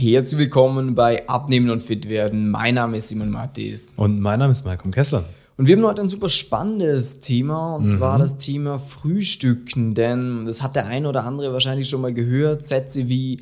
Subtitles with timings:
[0.00, 2.50] Herzlich willkommen bei Abnehmen und Fit werden.
[2.50, 3.94] Mein Name ist Simon Mattis.
[3.96, 5.24] Und mein Name ist Malcolm Kessler.
[5.56, 7.86] Und wir haben heute ein super spannendes Thema, und mhm.
[7.86, 9.96] zwar das Thema Frühstücken.
[9.96, 12.64] Denn das hat der ein oder andere wahrscheinlich schon mal gehört.
[12.64, 13.38] Sätze wie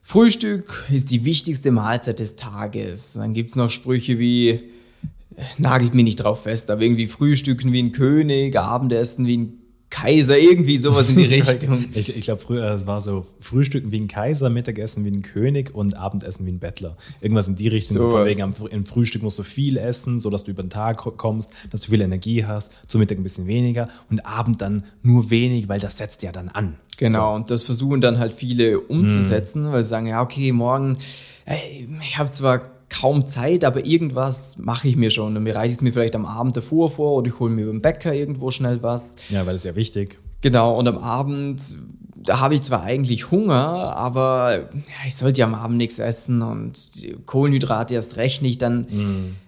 [0.00, 3.12] Frühstück ist die wichtigste Mahlzeit des Tages.
[3.12, 4.62] Dann gibt's noch Sprüche wie
[5.58, 9.52] nagelt mich nicht drauf fest, aber irgendwie Frühstücken wie ein König, Abendessen wie ein
[9.90, 11.84] Kaiser, irgendwie sowas in die Richtung.
[11.94, 15.74] ich ich glaube, früher es war so Frühstücken wie ein Kaiser, Mittagessen wie ein König
[15.74, 16.96] und Abendessen wie ein Bettler.
[17.20, 17.96] Irgendwas in die Richtung.
[17.96, 20.70] So, so von wegen, im Frühstück musst du viel essen, so dass du über den
[20.70, 24.84] Tag kommst, dass du viel Energie hast, zum Mittag ein bisschen weniger und Abend dann
[25.02, 26.76] nur wenig, weil das setzt ja dann an.
[26.98, 27.36] Genau, so.
[27.36, 29.72] und das versuchen dann halt viele umzusetzen, hm.
[29.72, 30.98] weil sie sagen, ja, okay, morgen,
[31.44, 35.36] ey, ich habe zwar kaum Zeit, aber irgendwas mache ich mir schon.
[35.36, 37.80] Und mir reicht es mir vielleicht am Abend davor vor oder ich hole mir beim
[37.80, 39.16] Bäcker irgendwo schnell was.
[39.28, 40.18] Ja, weil das ist ja wichtig.
[40.40, 41.60] Genau, und am Abend,
[42.16, 46.42] da habe ich zwar eigentlich Hunger, aber ja, ich sollte ja am Abend nichts essen
[46.42, 46.78] und
[47.26, 48.86] Kohlenhydrate erst recht nicht, dann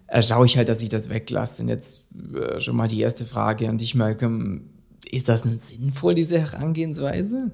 [0.09, 1.63] äh, schaue ich halt, dass ich das weglasse.
[1.63, 4.63] Und jetzt äh, schon mal die erste Frage an dich, Malcolm.
[5.11, 7.51] Ist das denn sinnvoll, diese Herangehensweise?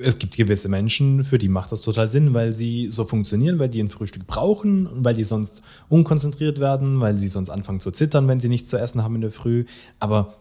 [0.00, 3.68] Es gibt gewisse Menschen, für die macht das total Sinn, weil sie so funktionieren, weil
[3.68, 8.26] die ein Frühstück brauchen weil die sonst unkonzentriert werden, weil sie sonst anfangen zu zittern,
[8.28, 9.64] wenn sie nichts zu essen haben in der Früh.
[10.00, 10.34] Aber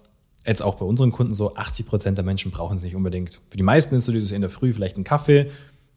[0.45, 3.41] jetzt auch bei unseren Kunden so, 80 Prozent der Menschen brauchen es nicht unbedingt.
[3.49, 5.49] Für die meisten ist so dieses in der Früh vielleicht ein Kaffee,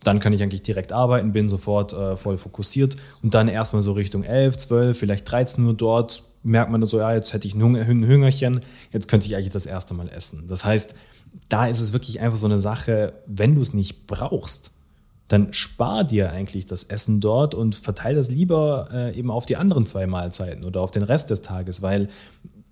[0.03, 3.93] dann kann ich eigentlich direkt arbeiten, bin sofort äh, voll fokussiert und dann erstmal so
[3.93, 7.87] Richtung 11, 12, vielleicht 13 Uhr dort merkt man so, ja, jetzt hätte ich ein,
[7.87, 8.61] Hüngerchen,
[8.93, 10.47] jetzt könnte ich eigentlich das erste Mal essen.
[10.49, 10.95] Das heißt,
[11.49, 14.71] da ist es wirklich einfach so eine Sache, wenn du es nicht brauchst,
[15.29, 19.57] dann spar dir eigentlich das Essen dort und verteile das lieber äh, eben auf die
[19.57, 22.09] anderen zwei Mahlzeiten oder auf den Rest des Tages, weil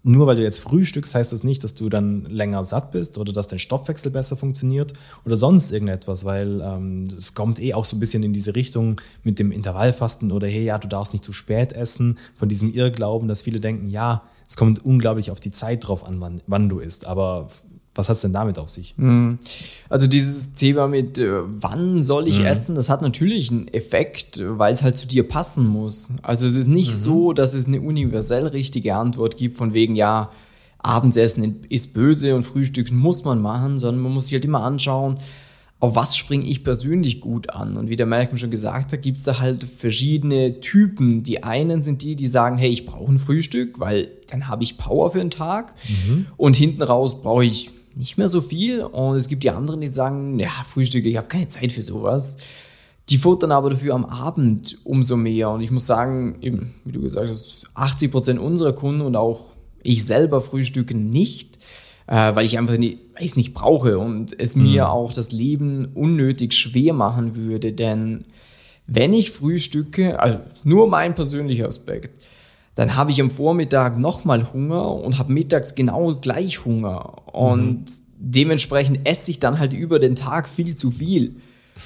[0.06, 3.33] nur weil du jetzt frühstückst, heißt das nicht, dass du dann länger satt bist oder
[3.33, 4.92] dass dein Stoffwechsel besser funktioniert
[5.24, 9.00] oder sonst irgendetwas, weil ähm, es kommt eh auch so ein bisschen in diese Richtung
[9.22, 13.28] mit dem Intervallfasten oder hey, ja, du darfst nicht zu spät essen, von diesem Irrglauben,
[13.28, 16.80] dass viele denken, ja, es kommt unglaublich auf die Zeit drauf an, wann, wann du
[16.80, 17.46] isst, aber
[17.94, 18.94] was hat es denn damit auf sich?
[18.96, 19.38] Mhm.
[19.88, 22.46] Also dieses Thema mit, äh, wann soll ich mhm.
[22.46, 26.10] essen, das hat natürlich einen Effekt, weil es halt zu dir passen muss.
[26.22, 26.96] Also es ist nicht mhm.
[26.96, 30.30] so, dass es eine universell richtige Antwort gibt von wegen, ja,
[30.78, 35.18] Abendsessen ist böse und Frühstücken muss man machen, sondern man muss sich halt immer anschauen,
[35.80, 37.76] auf was springe ich persönlich gut an?
[37.76, 41.22] Und wie der Malcolm schon gesagt hat, gibt es da halt verschiedene Typen.
[41.22, 44.78] Die einen sind die, die sagen, hey, ich brauche ein Frühstück, weil dann habe ich
[44.78, 45.74] Power für den Tag.
[45.88, 46.26] Mhm.
[46.36, 48.82] Und hinten raus brauche ich nicht mehr so viel.
[48.82, 52.38] Und es gibt die anderen, die sagen, ja, Frühstück, ich habe keine Zeit für sowas.
[53.10, 55.50] Die futtern aber dafür am Abend umso mehr.
[55.50, 59.48] Und ich muss sagen, eben, wie du gesagt hast, 80 Prozent unserer Kunden und auch
[59.82, 61.58] ich selber frühstücken nicht,
[62.06, 64.62] äh, weil ich einfach nicht, es nicht brauche und es mhm.
[64.62, 67.72] mir auch das Leben unnötig schwer machen würde.
[67.72, 68.24] Denn
[68.86, 72.18] wenn ich frühstücke, also nur mein persönlicher Aspekt,
[72.74, 77.23] dann habe ich am Vormittag nochmal Hunger und habe mittags genau gleich Hunger.
[77.33, 77.86] Und mhm.
[78.18, 81.36] dementsprechend esse ich dann halt über den Tag viel zu viel.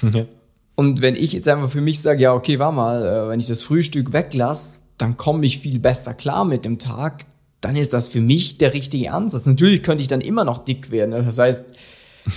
[0.75, 3.47] Und wenn ich jetzt einfach für mich sage, ja, okay, war mal, äh, wenn ich
[3.47, 7.25] das Frühstück weglasse, dann komme ich viel besser klar mit dem Tag,
[7.59, 9.45] dann ist das für mich der richtige Ansatz.
[9.45, 11.11] Natürlich könnte ich dann immer noch dick werden.
[11.11, 11.65] Das heißt,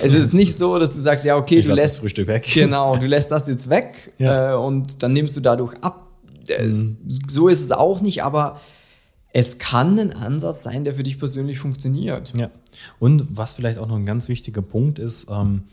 [0.00, 2.44] es ist nicht so, dass du sagst, ja, okay, ich du lässt das Frühstück weg.
[2.52, 4.54] Genau, du lässt das jetzt weg ja.
[4.54, 6.01] äh, und dann nimmst du dadurch ab.
[6.48, 6.98] Mhm.
[7.06, 8.60] So ist es auch nicht, aber
[9.32, 12.32] es kann ein Ansatz sein, der für dich persönlich funktioniert.
[12.36, 12.50] Ja.
[12.98, 15.64] Und was vielleicht auch noch ein ganz wichtiger Punkt ist, ähm,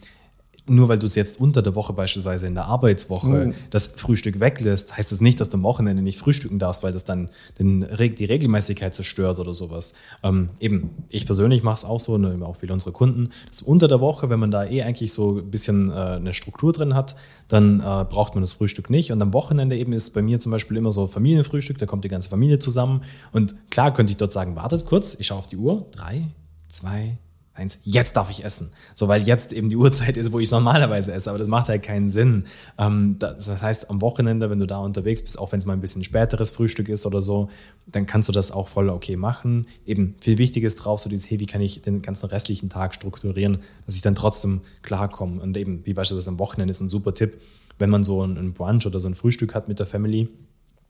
[0.70, 3.54] nur weil du es jetzt unter der Woche beispielsweise in der Arbeitswoche mhm.
[3.70, 7.06] das Frühstück weglässt, heißt das nicht, dass du am Wochenende nicht frühstücken darfst, weil das
[7.06, 9.94] dann den, die Regelmäßigkeit zerstört oder sowas.
[10.24, 13.88] Ähm, eben, ich persönlich mache es auch so, ne, auch viele unsere Kunden, dass unter
[13.88, 17.16] der Woche, wenn man da eh eigentlich so ein bisschen äh, eine Struktur drin hat,
[17.48, 19.12] dann äh, braucht man das Frühstück nicht.
[19.12, 22.10] Und am Wochenende eben ist bei mir zum Beispiel immer so Familienfrühstück, da kommt die
[22.10, 23.02] ganze Familie zusammen.
[23.32, 26.28] Und klar könnte ich dort sagen, wartet kurz, ich schaue auf die Uhr, drei,
[26.68, 27.18] zwei,
[27.54, 28.72] eins, jetzt darf ich essen.
[28.96, 31.84] So, weil jetzt eben die Uhrzeit ist, wo ich normalerweise esse, aber das macht halt
[31.84, 32.46] keinen Sinn.
[32.78, 35.74] Ähm, das, das, heißt, am Wochenende, wenn du da unterwegs bist, auch wenn es mal
[35.74, 37.50] ein bisschen späteres Frühstück ist oder so,
[37.86, 39.68] dann kannst du das auch voll okay machen.
[39.86, 43.60] Eben viel Wichtiges drauf, so dieses, hey, wie kann ich den ganzen restlichen Tag strukturieren,
[43.86, 45.42] dass ich dann trotzdem klarkomme.
[45.42, 47.42] Und eben, wie beispielsweise am Wochenende ist ein super Tipp,
[47.78, 50.30] wenn man so ein Brunch oder so ein Frühstück hat mit der Family,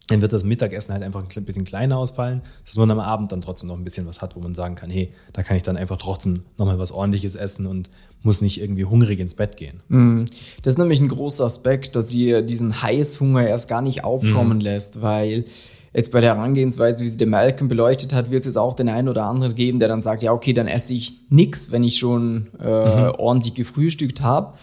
[0.10, 3.42] dann wird das Mittagessen halt einfach ein bisschen kleiner ausfallen, dass man am Abend dann
[3.42, 5.78] trotzdem noch ein bisschen was hat, wo man sagen kann, hey, da kann ich dann
[5.78, 7.90] einfach trotzdem nochmal was ordentliches essen und
[8.24, 9.82] muss nicht irgendwie hungrig ins Bett gehen.
[9.88, 10.26] Mm.
[10.64, 14.62] Das ist nämlich ein großer Aspekt, dass ihr diesen Heißhunger erst gar nicht aufkommen mm.
[14.62, 15.46] lässt, weil
[15.94, 18.90] jetzt bei der Herangehensweise, wie sie der Malcolm beleuchtet hat, wird es jetzt auch den
[18.90, 21.98] einen oder anderen geben, der dann sagt, ja, okay, dann esse ich nichts, wenn ich
[21.98, 23.16] schon äh, mhm.
[23.18, 24.54] ordentlich gefrühstückt habe.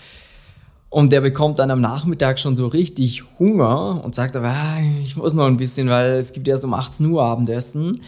[0.88, 4.54] Und der bekommt dann am Nachmittag schon so richtig Hunger und sagt aber,
[5.02, 8.00] ich muss noch ein bisschen, weil es gibt erst um 18 Uhr Abendessen.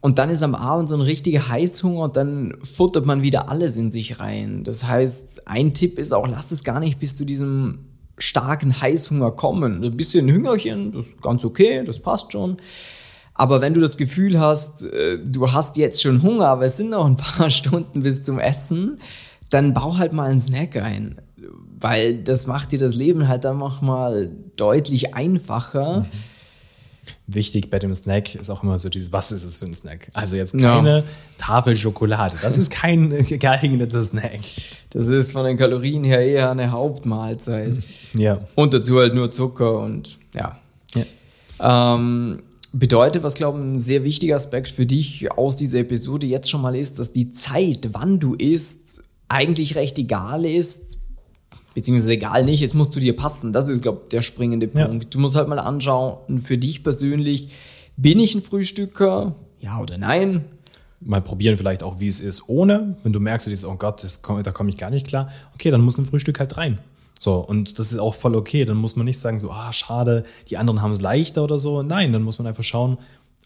[0.00, 3.76] Und dann ist am Abend so ein richtiger Heißhunger und dann futtert man wieder alles
[3.76, 4.62] in sich rein.
[4.62, 7.86] Das heißt, ein Tipp ist auch, lass es gar nicht bis zu diesem
[8.18, 9.82] starken Heißhunger kommen.
[9.82, 12.56] Ein bisschen Hüngerchen, das ist ganz okay, das passt schon.
[13.34, 16.90] Aber wenn du das Gefühl hast, äh, du hast jetzt schon Hunger, aber es sind
[16.90, 18.98] noch ein paar Stunden bis zum Essen,
[19.50, 21.20] dann bau halt mal einen Snack ein.
[21.78, 26.00] Weil das macht dir das Leben halt dann nochmal deutlich einfacher.
[26.00, 26.06] Mhm
[27.26, 30.08] wichtig bei dem Snack ist auch immer so dieses, was ist es für ein Snack?
[30.14, 31.04] Also jetzt keine ja.
[31.38, 32.36] Tafel Schokolade.
[32.40, 34.40] Das ist kein geeigneter Snack.
[34.90, 37.80] Das ist von den Kalorien her eher eine Hauptmahlzeit.
[38.16, 38.40] Ja.
[38.54, 40.58] Und dazu halt nur Zucker und ja.
[40.94, 41.94] ja.
[41.94, 42.42] Ähm,
[42.72, 46.62] bedeutet, was glaube ich ein sehr wichtiger Aspekt für dich aus dieser Episode jetzt schon
[46.62, 50.98] mal ist, dass die Zeit, wann du isst, eigentlich recht egal ist,
[51.76, 53.52] beziehungsweise egal nicht, es muss zu dir passen.
[53.52, 55.04] Das ist, glaube ich, der springende Punkt.
[55.04, 55.10] Ja.
[55.10, 57.50] Du musst halt mal anschauen, für dich persönlich,
[57.98, 59.34] bin ich ein Frühstücker?
[59.60, 60.46] Ja oder nein?
[61.00, 62.96] Mal probieren vielleicht auch, wie es ist ohne.
[63.02, 65.28] Wenn du merkst, dieses, oh Gott, das, da komme ich gar nicht klar.
[65.54, 66.78] Okay, dann muss ein Frühstück halt rein.
[67.20, 68.64] So, und das ist auch voll okay.
[68.64, 71.82] Dann muss man nicht sagen, so, ah, schade, die anderen haben es leichter oder so.
[71.82, 72.96] Nein, dann muss man einfach schauen,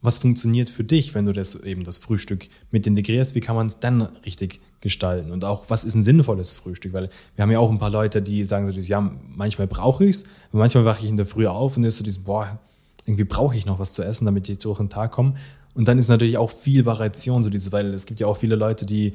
[0.03, 3.67] was funktioniert für dich, wenn du das eben das Frühstück mit integrierst, wie kann man
[3.67, 5.31] es dann richtig gestalten?
[5.31, 8.23] Und auch was ist ein sinnvolles Frühstück, weil wir haben ja auch ein paar Leute,
[8.23, 11.77] die sagen so ja, manchmal brauche ich es, manchmal wache ich in der Früh auf
[11.77, 12.59] und ist so dieses, boah,
[13.07, 15.35] irgendwie brauche ich noch was zu essen, damit ich durch den Tag komme
[15.75, 18.57] und dann ist natürlich auch viel Variation, so dieses, weil es gibt ja auch viele
[18.57, 19.15] Leute, die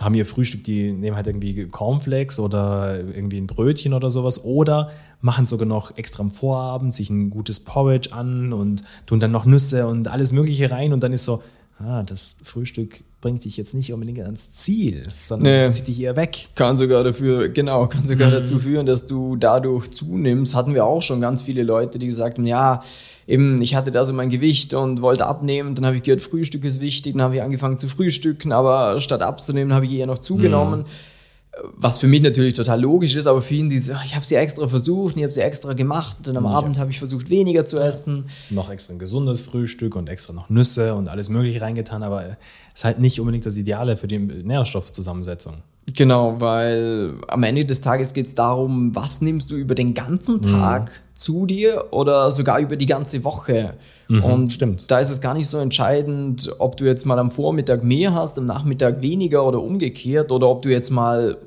[0.00, 4.90] haben ihr Frühstück, die nehmen halt irgendwie Cornflakes oder irgendwie ein Brötchen oder sowas oder
[5.20, 9.46] machen sogar noch extra am Vorabend sich ein gutes Porridge an und tun dann noch
[9.46, 11.42] Nüsse und alles Mögliche rein und dann ist so,
[11.78, 16.14] ah, das Frühstück bringt dich jetzt nicht unbedingt ans Ziel, sondern nee, zieht dich eher
[16.14, 16.48] weg.
[16.54, 18.32] Kann sogar dafür, genau, kann sogar mhm.
[18.32, 20.54] dazu führen, dass du dadurch zunimmst.
[20.54, 22.80] Hatten wir auch schon ganz viele Leute, die gesagt haben, ja,
[23.26, 26.64] eben, ich hatte da so mein Gewicht und wollte abnehmen, dann habe ich gehört, Frühstück
[26.64, 30.18] ist wichtig, dann habe ich angefangen zu frühstücken, aber statt abzunehmen, habe ich eher noch
[30.18, 30.80] zugenommen.
[30.80, 31.13] Mhm
[31.62, 34.66] was für mich natürlich total logisch ist, aber für ihn diese, ich habe sie extra
[34.66, 36.50] versucht, ich habe sie extra gemacht und am ja.
[36.50, 38.26] Abend habe ich versucht, weniger zu essen.
[38.50, 42.36] Noch extra ein gesundes Frühstück und extra noch Nüsse und alles Mögliche reingetan, aber es
[42.74, 45.62] ist halt nicht unbedingt das Ideale für die Nährstoffzusammensetzung.
[45.96, 50.36] Genau, weil am Ende des Tages geht es darum, was nimmst du über den ganzen
[50.36, 50.42] mhm.
[50.42, 51.14] Tag mhm.
[51.14, 53.74] zu dir oder sogar über die ganze Woche.
[54.08, 54.90] Mhm, und stimmt.
[54.90, 58.38] da ist es gar nicht so entscheidend, ob du jetzt mal am Vormittag mehr hast,
[58.38, 61.38] am Nachmittag weniger oder umgekehrt oder ob du jetzt mal,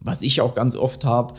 [0.00, 1.34] was ich auch ganz oft habe,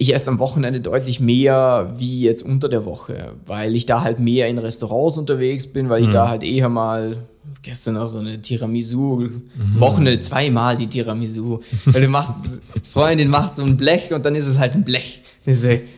[0.00, 4.18] ich esse am Wochenende deutlich mehr wie jetzt unter der Woche, weil ich da halt
[4.18, 6.12] mehr in Restaurants unterwegs bin, weil ich mhm.
[6.12, 7.18] da halt eher mal
[7.60, 9.40] gestern auch so eine Tiramisu, mhm.
[9.78, 11.60] Wochenende zweimal die Tiramisu.
[11.84, 15.20] Weil du machst, Freundin macht so ein Blech und dann ist es halt ein Blech.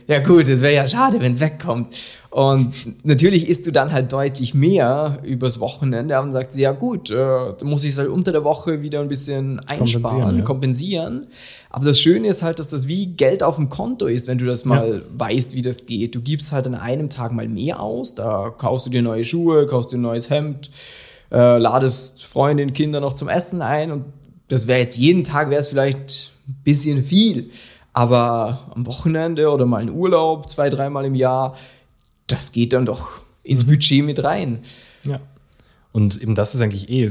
[0.07, 1.93] Ja gut, es wäre ja schade, wenn es wegkommt.
[2.29, 7.15] Und natürlich isst du dann halt deutlich mehr übers Wochenende und sagst, ja gut, äh,
[7.15, 10.43] dann muss ich es halt unter der Woche wieder ein bisschen einsparen, kompensieren, ja.
[10.43, 11.27] kompensieren.
[11.69, 14.45] Aber das Schöne ist halt, dass das wie Geld auf dem Konto ist, wenn du
[14.45, 15.19] das mal ja.
[15.19, 16.15] weißt, wie das geht.
[16.15, 19.65] Du gibst halt an einem Tag mal mehr aus, da kaufst du dir neue Schuhe,
[19.65, 20.71] kaufst dir ein neues Hemd,
[21.31, 24.05] äh, ladest Freundin, Kinder noch zum Essen ein und
[24.47, 27.49] das wäre jetzt jeden Tag, wäre es vielleicht ein bisschen viel.
[27.93, 31.55] Aber am Wochenende oder mal in Urlaub, zwei, dreimal im Jahr,
[32.27, 33.69] das geht dann doch ins mhm.
[33.69, 34.59] Budget mit rein.
[35.03, 35.19] Ja.
[35.91, 37.07] Und eben das ist eigentlich eh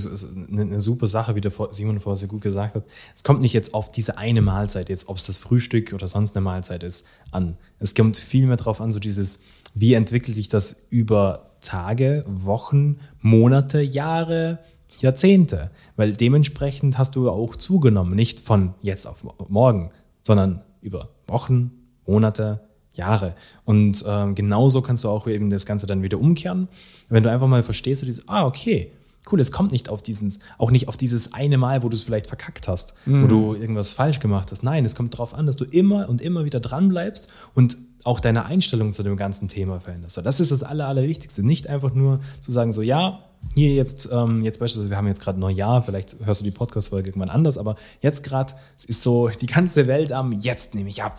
[0.50, 2.84] eine, super Sache, wie der Simon vorher sehr gut gesagt hat.
[3.14, 6.34] Es kommt nicht jetzt auf diese eine Mahlzeit, jetzt ob es das Frühstück oder sonst
[6.34, 7.56] eine Mahlzeit ist, an.
[7.78, 9.38] Es kommt viel mehr darauf an, so dieses,
[9.74, 14.58] wie entwickelt sich das über Tage, Wochen, Monate, Jahre,
[14.98, 15.70] Jahrzehnte.
[15.94, 19.90] Weil dementsprechend hast du auch zugenommen, nicht von jetzt auf morgen,
[20.24, 21.70] sondern über Wochen,
[22.06, 22.60] Monate,
[22.92, 23.34] Jahre.
[23.64, 26.68] Und ähm, genauso kannst du auch eben das Ganze dann wieder umkehren.
[27.08, 28.92] Wenn du einfach mal verstehst, du dieses, ah, okay,
[29.30, 32.02] cool, es kommt nicht auf diesen, auch nicht auf dieses eine Mal, wo du es
[32.02, 33.22] vielleicht verkackt hast, mhm.
[33.22, 34.62] wo du irgendwas falsch gemacht hast.
[34.62, 38.20] Nein, es kommt darauf an, dass du immer und immer wieder dran bleibst und auch
[38.20, 40.18] deine Einstellung zu dem ganzen Thema veränderst.
[40.24, 41.46] Das ist das Aller, Allerwichtigste.
[41.46, 43.20] Nicht einfach nur zu sagen, so, ja,
[43.54, 47.10] hier jetzt, ähm, jetzt beispielsweise, wir haben jetzt gerade Neujahr, vielleicht hörst du die Podcast-Folge
[47.10, 48.54] irgendwann anders, aber jetzt gerade
[48.86, 51.18] ist so die ganze Welt am, jetzt nehme ich ab.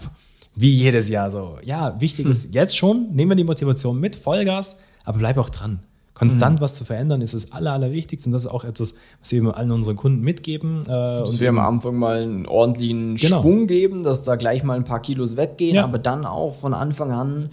[0.56, 1.58] Wie jedes Jahr so.
[1.64, 2.32] Ja, wichtig hm.
[2.32, 5.80] ist jetzt schon, nehmen wir die Motivation mit, Vollgas, aber bleib auch dran.
[6.14, 6.62] Konstant mhm.
[6.62, 9.58] was zu verändern ist das Aller, Allerwichtigste und das ist auch etwas, was wir immer
[9.58, 10.84] allen unseren Kunden mitgeben.
[10.88, 13.42] Äh, und wir am Anfang mal einen ordentlichen genau.
[13.42, 15.84] Schwung geben, dass da gleich mal ein paar Kilos weggehen, ja.
[15.84, 17.50] aber dann auch von Anfang an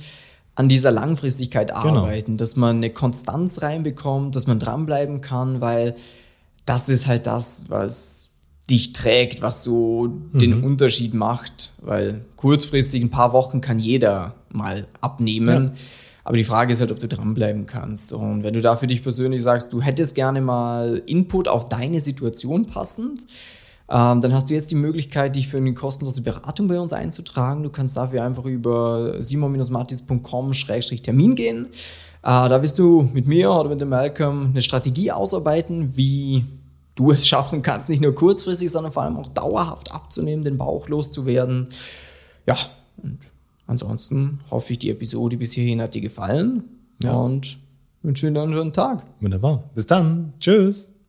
[0.55, 2.01] an dieser Langfristigkeit genau.
[2.01, 2.37] arbeiten, genau.
[2.39, 5.95] dass man eine Konstanz reinbekommt, dass man dranbleiben kann, weil
[6.67, 8.31] das ist halt das, was
[8.69, 10.39] dich trägt, was so mhm.
[10.39, 11.73] den Unterschied macht.
[11.83, 15.73] Weil kurzfristig ein paar Wochen kann jeder mal abnehmen.
[15.75, 15.81] Ja.
[16.23, 18.13] Aber die Frage ist halt, ob du dranbleiben kannst.
[18.13, 22.01] Und wenn du da für dich persönlich sagst, du hättest gerne mal Input auf deine
[22.01, 23.27] Situation passend,
[23.91, 27.65] ähm, dann hast du jetzt die Möglichkeit, dich für eine kostenlose Beratung bei uns einzutragen.
[27.65, 31.67] Du kannst dafür einfach über simon-martis.com-termin gehen.
[32.23, 36.45] Äh, da wirst du mit mir oder mit dem Malcolm eine Strategie ausarbeiten, wie
[36.95, 40.89] du es schaffen kannst, nicht nur kurzfristig, sondern vor allem auch dauerhaft abzunehmen, den Bauch
[40.89, 41.67] loszuwerden.
[42.47, 42.57] Ja,
[43.03, 43.19] und
[43.67, 46.63] ansonsten hoffe ich, die Episode bis hierhin hat dir gefallen
[47.03, 47.13] ja.
[47.13, 47.59] und
[48.03, 49.05] wünsche dir einen schönen Tag.
[49.21, 49.65] Wunderbar.
[49.75, 50.35] Bis dann.
[50.39, 51.00] Tschüss.